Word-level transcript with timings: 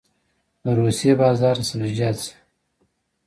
د 0.63 0.65
روسیې 0.79 1.13
بازار 1.21 1.55
ته 1.59 1.63
سبزیجات 1.69 2.17
ځي 2.23 2.33